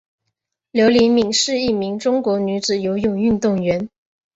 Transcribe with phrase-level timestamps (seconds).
[0.71, 3.87] 刘黎敏是一名中国女子游泳运动员。